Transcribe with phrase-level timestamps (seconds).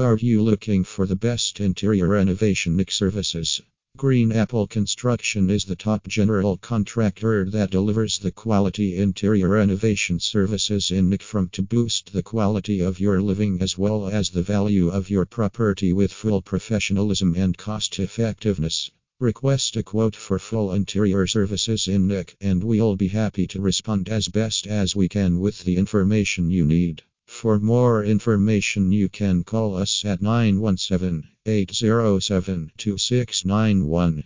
[0.00, 3.60] Are you looking for the best interior renovation services?
[3.98, 10.90] Green Apple Construction is the top general contractor that delivers the quality interior renovation services
[10.90, 14.88] in NYC from to boost the quality of your living as well as the value
[14.88, 18.90] of your property with full professionalism and cost effectiveness.
[19.20, 24.08] Request a quote for full interior services in NYC and we'll be happy to respond
[24.08, 27.02] as best as we can with the information you need.
[27.40, 34.24] For more information, you can call us at 917 807 2691.